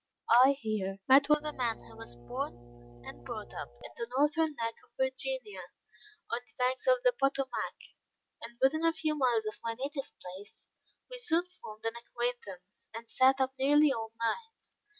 I 0.31 0.57
here 0.59 0.97
met 1.07 1.29
with 1.29 1.45
a 1.45 1.53
man 1.53 1.79
who 1.81 1.95
was 1.95 2.15
born 2.15 3.03
and 3.05 3.23
brought 3.23 3.53
up 3.53 3.69
in 3.83 3.91
the 3.95 4.07
Northern 4.17 4.55
Neck 4.55 4.73
of 4.83 4.89
Virginia, 4.97 5.61
on 6.31 6.39
the 6.43 6.53
banks 6.57 6.87
of 6.87 7.03
the 7.03 7.13
Potomac, 7.21 7.75
and 8.41 8.57
within 8.59 8.83
a 8.83 8.93
few 8.93 9.13
miles 9.13 9.45
of 9.45 9.59
my 9.63 9.75
native 9.75 10.11
place. 10.19 10.69
We 11.11 11.19
soon 11.19 11.43
formed 11.61 11.85
an 11.85 11.93
acquaintance, 11.97 12.89
and 12.95 13.07
sat 13.11 13.39
up 13.39 13.53
nearly 13.59 13.93
all 13.93 14.11
night. 14.19 14.71